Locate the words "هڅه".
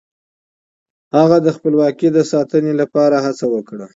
3.25-3.45